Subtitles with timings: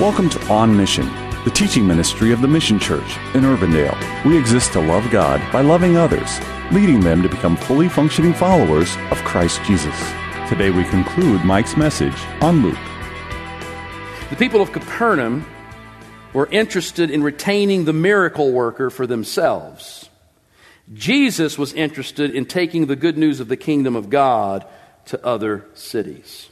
[0.00, 1.04] Welcome to On Mission,
[1.44, 4.24] the teaching ministry of the Mission Church in Urbandale.
[4.24, 6.40] We exist to love God by loving others,
[6.72, 9.94] leading them to become fully functioning followers of Christ Jesus.
[10.48, 12.78] Today we conclude Mike's message on Luke.
[14.30, 15.46] The people of Capernaum
[16.32, 20.08] were interested in retaining the miracle worker for themselves.
[20.94, 24.66] Jesus was interested in taking the good news of the kingdom of God
[25.04, 26.48] to other cities.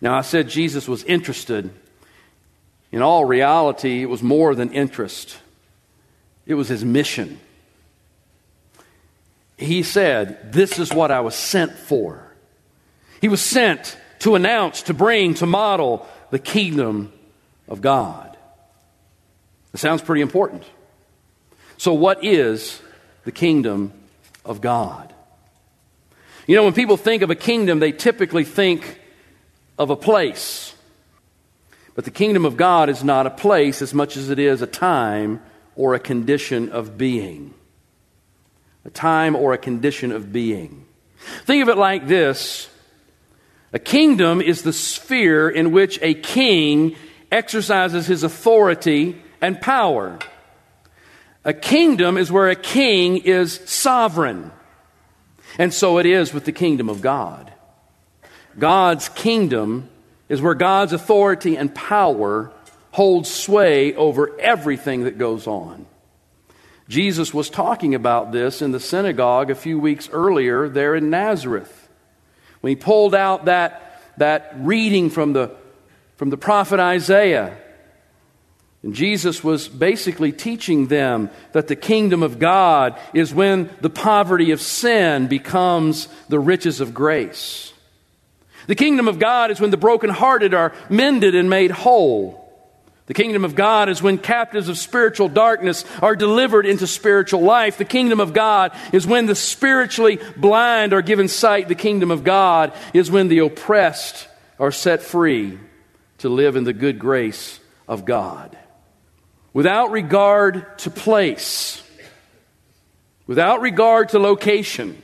[0.00, 1.70] Now, I said Jesus was interested.
[2.92, 5.38] In all reality, it was more than interest,
[6.46, 7.40] it was his mission.
[9.56, 12.32] He said, This is what I was sent for.
[13.20, 17.12] He was sent to announce, to bring, to model the kingdom
[17.68, 18.36] of God.
[19.72, 20.64] It sounds pretty important.
[21.78, 22.80] So, what is
[23.24, 23.92] the kingdom
[24.44, 25.12] of God?
[26.46, 29.00] You know, when people think of a kingdom, they typically think
[29.78, 30.71] of a place.
[31.94, 34.66] But the kingdom of God is not a place as much as it is a
[34.66, 35.42] time
[35.76, 37.54] or a condition of being.
[38.84, 40.86] A time or a condition of being.
[41.44, 42.68] Think of it like this
[43.72, 46.96] a kingdom is the sphere in which a king
[47.30, 50.18] exercises his authority and power.
[51.44, 54.52] A kingdom is where a king is sovereign.
[55.58, 57.52] And so it is with the kingdom of God.
[58.58, 59.88] God's kingdom
[60.28, 62.52] is where God's authority and power
[62.92, 65.86] holds sway over everything that goes on.
[66.88, 71.88] Jesus was talking about this in the synagogue a few weeks earlier there in Nazareth.
[72.60, 75.54] When he pulled out that, that reading from the,
[76.16, 77.56] from the prophet Isaiah.
[78.82, 84.50] And Jesus was basically teaching them that the kingdom of God is when the poverty
[84.50, 87.71] of sin becomes the riches of grace.
[88.66, 92.42] The kingdom of God is when the brokenhearted are mended and made whole.
[93.06, 97.76] The kingdom of God is when captives of spiritual darkness are delivered into spiritual life.
[97.76, 101.68] The kingdom of God is when the spiritually blind are given sight.
[101.68, 104.28] The kingdom of God is when the oppressed
[104.58, 105.58] are set free
[106.18, 108.56] to live in the good grace of God.
[109.52, 111.82] Without regard to place,
[113.26, 115.02] without regard to location,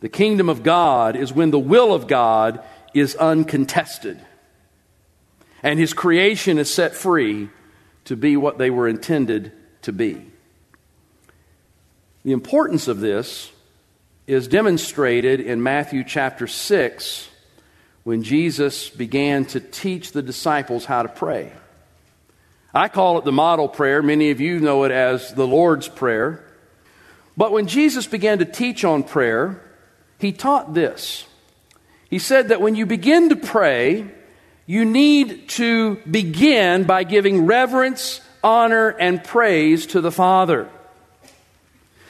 [0.00, 2.64] the kingdom of God is when the will of God
[2.94, 4.20] is uncontested
[5.62, 7.48] and his creation is set free
[8.06, 9.52] to be what they were intended
[9.82, 10.24] to be.
[12.24, 13.50] The importance of this
[14.26, 17.28] is demonstrated in Matthew chapter 6
[18.04, 21.52] when Jesus began to teach the disciples how to pray.
[22.72, 24.02] I call it the model prayer.
[24.02, 26.44] Many of you know it as the Lord's Prayer.
[27.36, 29.60] But when Jesus began to teach on prayer,
[30.18, 31.24] he taught this.
[32.10, 34.04] He said that when you begin to pray,
[34.66, 40.68] you need to begin by giving reverence, honor, and praise to the Father.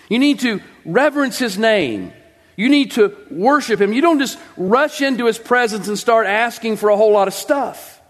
[0.09, 2.13] You need to reverence His name.
[2.57, 3.93] You need to worship Him.
[3.93, 7.35] You don't just rush into His presence and start asking for a whole lot of
[7.35, 8.01] stuff.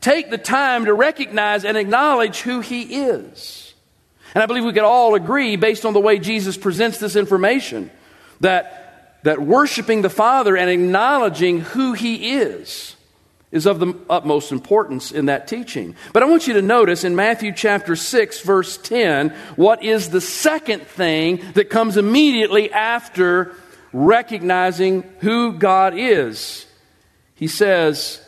[0.00, 3.74] Take the time to recognize and acknowledge who He is.
[4.34, 7.90] And I believe we could all agree, based on the way Jesus presents this information,
[8.40, 8.87] that
[9.22, 12.94] that worshiping the Father and acknowledging who He is
[13.50, 15.96] is of the utmost importance in that teaching.
[16.12, 20.20] But I want you to notice in Matthew chapter 6, verse 10, what is the
[20.20, 23.54] second thing that comes immediately after
[23.92, 26.66] recognizing who God is.
[27.34, 28.20] He says,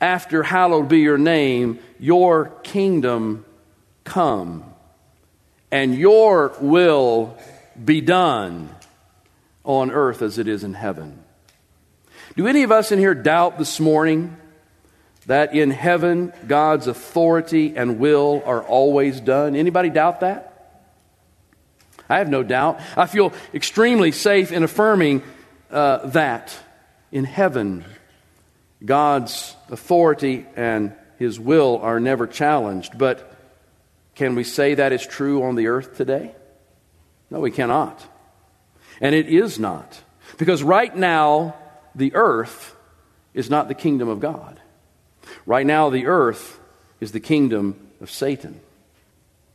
[0.00, 3.44] After hallowed be your name, your kingdom
[4.04, 4.64] come,
[5.70, 7.38] and your will
[7.82, 8.70] be done
[9.64, 11.24] on earth as it is in heaven.
[12.36, 14.36] Do any of us in here doubt this morning
[15.26, 19.56] that in heaven God's authority and will are always done?
[19.56, 20.50] Anybody doubt that?
[22.08, 22.80] I have no doubt.
[22.96, 25.22] I feel extremely safe in affirming
[25.70, 26.54] uh, that
[27.10, 27.84] in heaven
[28.84, 32.98] God's authority and his will are never challenged.
[32.98, 33.34] But
[34.14, 36.34] can we say that is true on the earth today?
[37.30, 38.04] No, we cannot.
[39.00, 40.02] And it is not.
[40.38, 41.56] Because right now,
[41.94, 42.74] the earth
[43.32, 44.60] is not the kingdom of God.
[45.46, 46.58] Right now, the earth
[47.00, 48.60] is the kingdom of Satan.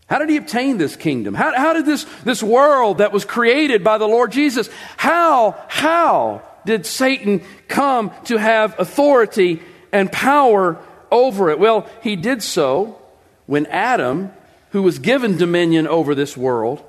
[0.08, 1.34] How did he obtain this kingdom?
[1.36, 6.42] How, how did this, this world that was created by the Lord Jesus, how, how
[6.66, 9.62] did Satan come to have authority
[9.92, 10.78] and power
[11.12, 11.60] over it?
[11.60, 13.00] Well, he did so
[13.46, 14.32] when Adam,
[14.72, 16.84] who was given dominion over this world,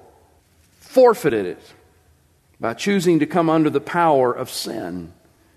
[0.81, 1.61] forfeited it
[2.61, 5.12] by choosing to come under the power of sin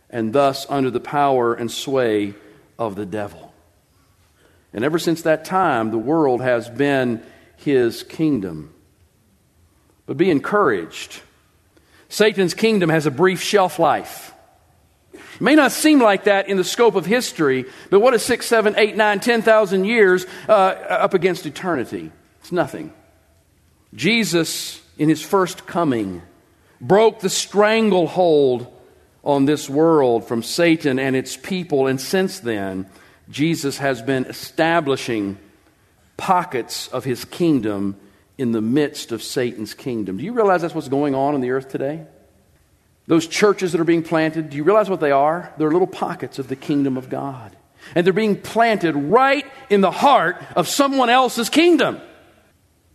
[0.09, 2.33] and thus under the power and sway
[2.79, 3.53] of the devil.
[4.71, 7.21] And ever since that time, the world has been
[7.57, 8.73] his kingdom.
[10.05, 11.21] But be encouraged.
[12.09, 14.33] Satan's kingdom has a brief shelf life.
[15.13, 18.45] It may not seem like that in the scope of history, but what is six,
[18.45, 22.11] seven, eight, nine, ten thousand years uh, up against eternity?
[22.41, 22.93] It's nothing.
[23.95, 26.21] Jesus, in his first coming,
[26.81, 28.67] broke the stranglehold
[29.23, 32.87] on this world from Satan and its people, and since then,
[33.29, 35.37] Jesus has been establishing
[36.17, 37.95] pockets of his kingdom
[38.37, 40.17] in the midst of Satan's kingdom.
[40.17, 42.05] Do you realize that's what's going on in the earth today?
[43.07, 45.53] Those churches that are being planted, do you realize what they are?
[45.57, 47.55] They're little pockets of the kingdom of God.
[47.95, 52.01] And they're being planted right in the heart of someone else's kingdom.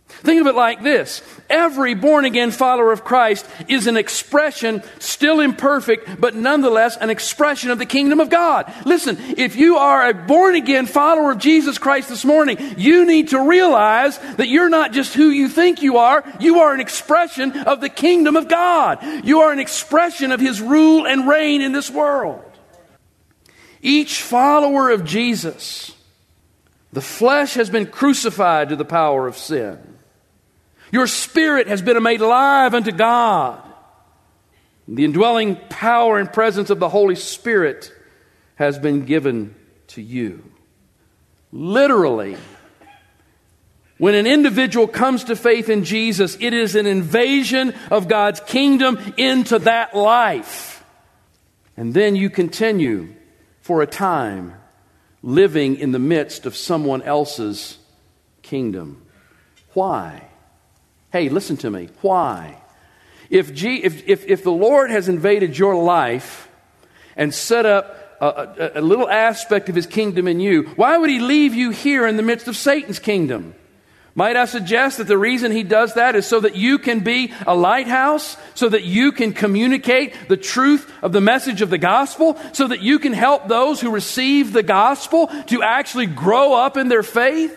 [0.09, 5.39] Think of it like this every born again follower of Christ is an expression, still
[5.39, 8.71] imperfect, but nonetheless an expression of the kingdom of God.
[8.85, 13.29] Listen, if you are a born again follower of Jesus Christ this morning, you need
[13.29, 17.51] to realize that you're not just who you think you are, you are an expression
[17.51, 18.99] of the kingdom of God.
[19.23, 22.43] You are an expression of his rule and reign in this world.
[23.81, 25.95] Each follower of Jesus,
[26.91, 29.98] the flesh has been crucified to the power of sin.
[30.91, 33.61] Your spirit has been made alive unto God.
[34.87, 37.93] The indwelling power and presence of the Holy Spirit
[38.55, 39.55] has been given
[39.87, 40.43] to you.
[41.51, 42.37] Literally,
[43.99, 48.97] when an individual comes to faith in Jesus, it is an invasion of God's kingdom
[49.17, 50.83] into that life.
[51.75, 53.13] And then you continue
[53.61, 54.55] for a time
[55.21, 57.77] living in the midst of someone else's
[58.41, 59.05] kingdom.
[59.73, 60.28] Why?
[61.11, 61.89] Hey, listen to me.
[62.01, 62.61] Why?
[63.29, 66.49] If, G, if, if, if the Lord has invaded your life
[67.15, 68.25] and set up a,
[68.75, 72.07] a, a little aspect of his kingdom in you, why would he leave you here
[72.07, 73.55] in the midst of Satan's kingdom?
[74.15, 77.31] Might I suggest that the reason he does that is so that you can be
[77.47, 82.37] a lighthouse, so that you can communicate the truth of the message of the gospel,
[82.51, 86.89] so that you can help those who receive the gospel to actually grow up in
[86.89, 87.55] their faith?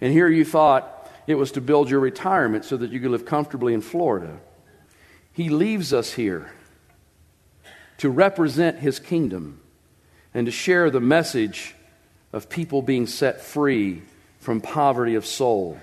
[0.00, 0.93] And here you thought,
[1.26, 4.38] it was to build your retirement so that you could live comfortably in Florida.
[5.32, 6.52] He leaves us here
[7.98, 9.60] to represent his kingdom
[10.32, 11.74] and to share the message
[12.32, 14.02] of people being set free
[14.38, 15.78] from poverty of soul,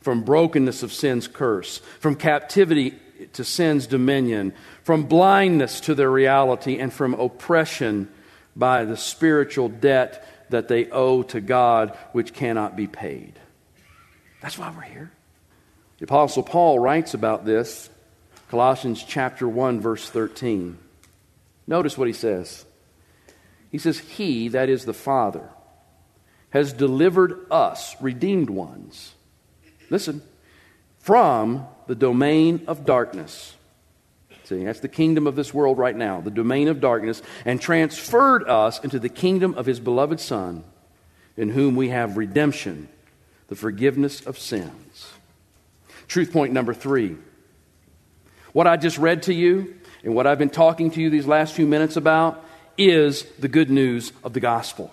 [0.00, 2.94] from brokenness of sin's curse, from captivity
[3.34, 4.52] to sin's dominion,
[4.82, 8.08] from blindness to their reality, and from oppression
[8.56, 13.38] by the spiritual debt that they owe to God, which cannot be paid.
[14.42, 15.12] That's why we're here.
[15.98, 17.88] The Apostle Paul writes about this,
[18.50, 20.76] Colossians chapter 1, verse 13.
[21.68, 22.64] Notice what he says.
[23.70, 25.48] He says, He, that is the Father,
[26.50, 29.14] has delivered us, redeemed ones.
[29.90, 30.22] Listen,
[30.98, 33.54] from the domain of darkness.
[34.44, 38.48] See, that's the kingdom of this world right now, the domain of darkness, and transferred
[38.48, 40.64] us into the kingdom of his beloved Son,
[41.36, 42.88] in whom we have redemption
[43.52, 45.12] the forgiveness of sins.
[46.08, 47.18] Truth point number three.
[48.54, 51.52] What I just read to you and what I've been talking to you these last
[51.52, 52.42] few minutes about
[52.78, 54.90] is the good news of the gospel.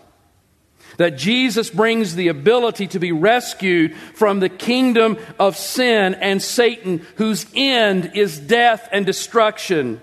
[0.97, 7.07] That Jesus brings the ability to be rescued from the kingdom of sin and Satan,
[7.16, 10.01] whose end is death and destruction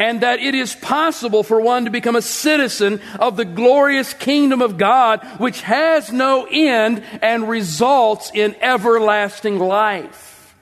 [0.00, 4.62] and that it is possible for one to become a citizen of the glorious kingdom
[4.62, 10.56] of God, which has no end and results in everlasting life.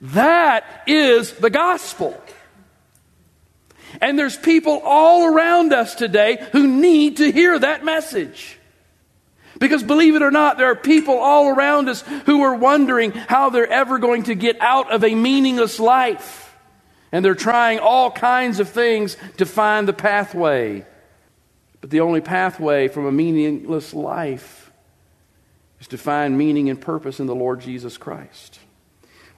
[0.00, 2.18] That is the gospel.
[4.00, 8.58] And there's people all around us today who need to hear that message.
[9.58, 13.50] Because believe it or not, there are people all around us who are wondering how
[13.50, 16.41] they're ever going to get out of a meaningless life.
[17.12, 20.86] And they're trying all kinds of things to find the pathway.
[21.82, 24.72] But the only pathway from a meaningless life
[25.80, 28.58] is to find meaning and purpose in the Lord Jesus Christ.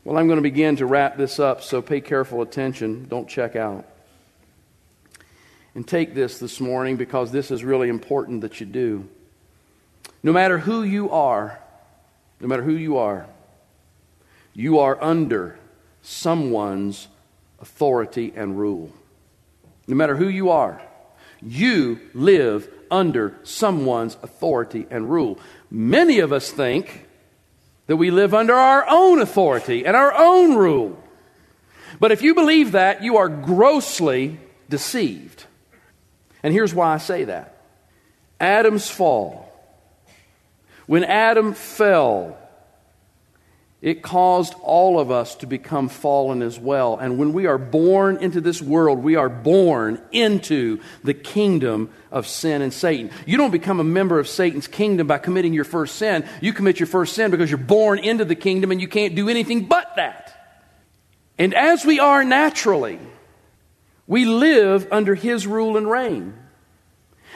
[0.05, 3.09] Well, I'm going to begin to wrap this up, so pay careful attention.
[3.09, 3.87] Don't check out.
[5.75, 9.09] And take this this morning because this is really important that you do.
[10.23, 11.59] No matter who you are,
[12.41, 13.27] no matter who you are,
[14.53, 15.59] you are under
[16.03, 17.09] someone's
[17.65, 18.93] authority and rule.
[19.87, 20.83] No matter who you are,
[21.41, 25.39] you live under someone's authority and rule.
[25.71, 27.07] Many of us think
[27.87, 31.03] that we live under our own authority and our own rule.
[31.99, 35.47] But if you believe that, you are grossly deceived.
[36.43, 37.63] And here's why I say that
[38.39, 39.51] Adam's fall
[40.85, 42.37] When Adam fell,
[43.85, 46.97] it caused all of us to become fallen as well.
[46.97, 52.27] And when we are born into this world, we are born into the kingdom of
[52.27, 53.11] sin and Satan.
[53.27, 56.27] You don't become a member of Satan's kingdom by committing your first sin.
[56.41, 59.29] You commit your first sin because you're born into the kingdom and you can't do
[59.29, 60.35] anything but that.
[61.37, 62.99] And as we are naturally,
[64.07, 66.33] we live under his rule and reign.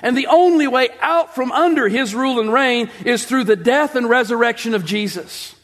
[0.00, 3.96] And the only way out from under his rule and reign is through the death
[3.96, 5.54] and resurrection of Jesus.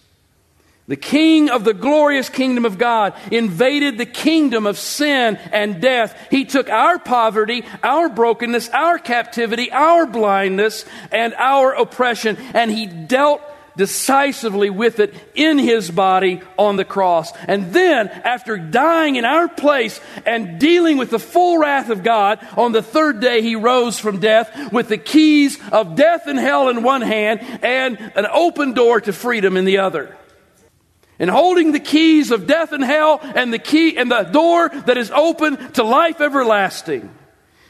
[0.87, 6.15] The king of the glorious kingdom of God invaded the kingdom of sin and death.
[6.31, 12.85] He took our poverty, our brokenness, our captivity, our blindness, and our oppression, and he
[12.85, 13.41] dealt
[13.77, 17.33] decisively with it in his body on the cross.
[17.49, 22.47] And then, after dying in our place and dealing with the full wrath of God,
[22.59, 26.69] on the third day he rose from death with the keys of death and hell
[26.69, 30.15] in one hand and an open door to freedom in the other
[31.19, 34.99] and holding the keys of death and hell and the key and the door that
[34.99, 37.11] is open to life everlasting,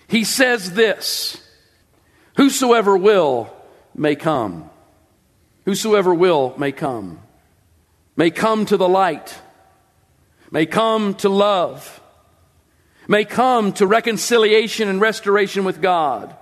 [0.08, 1.40] he says this
[2.36, 3.54] Whosoever will
[3.94, 4.70] may come.
[5.64, 7.20] Whosoever will may come.
[8.16, 9.38] May come to the light.
[10.50, 12.00] May come to love.
[13.08, 16.36] May come to reconciliation and restoration with God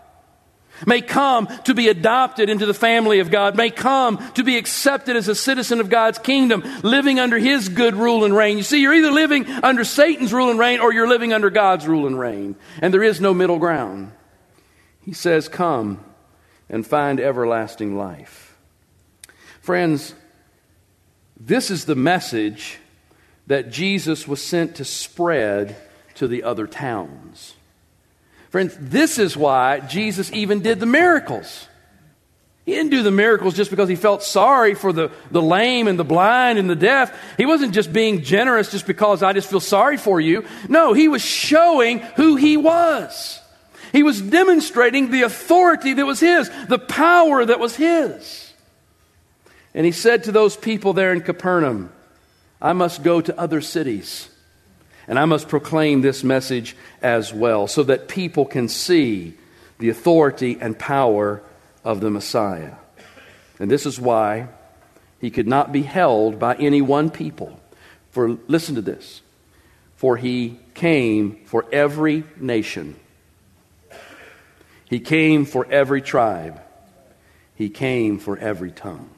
[0.86, 5.16] may come to be adopted into the family of God, may come to be accepted
[5.16, 8.56] as a citizen of God's kingdom, living under His good rule and reign.
[8.56, 11.86] You see, you're either living under Satan's rule and reign or you're living under God's
[11.86, 12.56] rule and reign.
[12.80, 14.12] And there is no middle ground.
[15.04, 16.04] He says, Come
[16.68, 18.56] and find everlasting life.
[19.60, 20.14] Friends,
[21.38, 22.78] this is the message
[23.46, 25.76] that Jesus was sent to spread
[26.14, 27.54] to the other towns.
[28.52, 31.68] Friends, this is why Jesus even did the miracles.
[32.66, 35.98] He didn't do the miracles just because he felt sorry for the, the lame and
[35.98, 37.18] the blind and the deaf.
[37.38, 40.44] He wasn't just being generous just because I just feel sorry for you.
[40.68, 43.40] No, he was showing who he was.
[43.90, 48.52] He was demonstrating the authority that was his, the power that was his.
[49.72, 51.90] And he said to those people there in Capernaum,
[52.60, 54.28] I must go to other cities
[55.08, 59.34] and I must proclaim this message as well so that people can see
[59.78, 61.42] the authority and power
[61.84, 62.74] of the Messiah.
[63.58, 64.48] And this is why
[65.20, 67.58] he could not be held by any one people.
[68.10, 69.22] For listen to this.
[69.96, 72.96] For he came for every nation.
[74.88, 76.60] He came for every tribe.
[77.54, 79.08] He came for every tongue.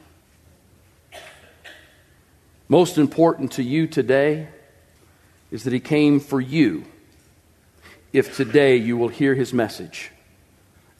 [2.67, 4.47] Most important to you today
[5.51, 6.85] is that he came for you
[8.13, 10.11] if today you will hear his message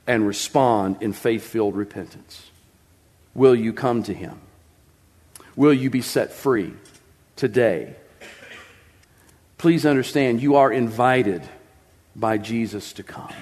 [0.08, 2.52] and respond in faith filled repentance.
[3.34, 4.40] Will you come to him?
[5.56, 6.74] Will you be set free
[7.36, 7.96] today?
[9.58, 11.42] Please understand, you are invited
[12.16, 13.34] by Jesus to come.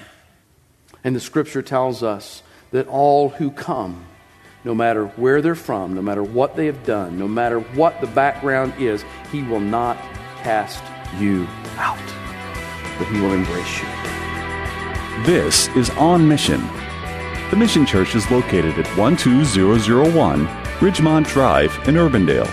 [1.02, 4.04] And the scripture tells us that all who come,
[4.64, 8.06] no matter where they're from, no matter what they have done, no matter what the
[8.06, 9.98] background is, he will not
[10.42, 10.82] cast
[11.18, 11.98] you out,
[12.98, 13.88] but He will embrace you.
[15.24, 16.60] This is On Mission.
[17.50, 20.46] The Mission Church is located at 12001
[20.80, 22.50] Ridgemont Drive in Urbandale.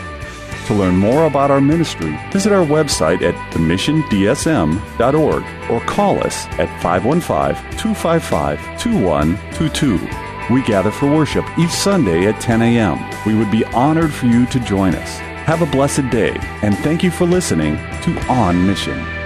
[0.68, 6.70] To learn more about our ministry, visit our website at themissiondsm.org or call us at
[6.82, 10.53] 515 255 2122.
[10.53, 13.00] We gather for worship each Sunday at 10 a.m.
[13.25, 15.30] We would be honored for you to join us.
[15.45, 19.20] Have a blessed day, and thank you for listening to On Mission.